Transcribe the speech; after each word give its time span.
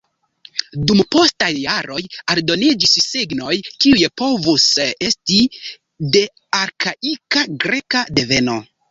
Dum 0.91 0.99
postaj 1.15 1.47
jaroj 1.63 1.97
aldoniĝis 2.33 2.95
signoj, 3.07 3.57
kiuj 3.85 4.07
povus 4.21 4.65
esti 5.09 5.37
de 6.15 6.23
arkaika 6.61 7.45
greka 7.65 8.03
deveno. 8.21 8.57